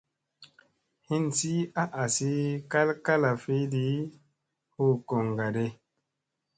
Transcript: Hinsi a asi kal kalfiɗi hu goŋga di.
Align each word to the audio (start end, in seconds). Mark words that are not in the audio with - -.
Hinsi 1.07 1.51
a 1.81 1.83
asi 2.03 2.31
kal 2.71 2.89
kalfiɗi 3.05 3.83
hu 4.73 4.85
goŋga 5.07 5.47
di. 5.55 5.65